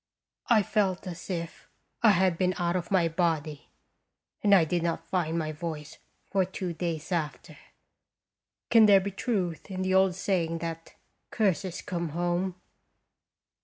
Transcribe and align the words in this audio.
I 0.47 0.63
felt 0.63 1.05
as 1.05 1.29
if 1.29 1.69
I 2.01 2.09
had 2.09 2.35
been 2.35 2.55
out 2.57 2.75
of 2.75 2.89
my 2.89 3.07
body. 3.07 3.69
And 4.41 4.55
I 4.55 4.65
did 4.65 4.81
not 4.81 5.05
find 5.05 5.37
my 5.37 5.51
voice 5.51 5.99
for 6.31 6.43
two 6.43 6.73
days 6.73 7.11
after. 7.11 7.55
Can 8.71 8.87
there 8.87 8.99
be 8.99 9.11
truth 9.11 9.69
in 9.69 9.83
the 9.83 9.93
old 9.93 10.15
saying 10.15 10.57
that 10.57 10.95
curses 11.29 11.83
come 11.83 12.09
home? 12.09 12.55